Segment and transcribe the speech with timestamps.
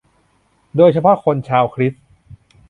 [0.03, 0.03] ค
[0.73, 1.15] นโดยเฉพาะ
[1.49, 2.03] ชาวคริสต์